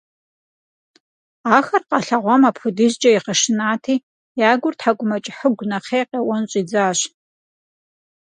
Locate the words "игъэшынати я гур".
3.15-4.75